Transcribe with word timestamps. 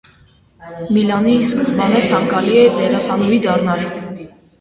Միլիանն 0.95 1.27
ի 1.33 1.35
սկզբանե 1.49 2.01
ցանկացել 2.11 2.57
է 2.61 2.63
դերասանուհի 2.79 3.39
դառնալ։ 3.45 3.85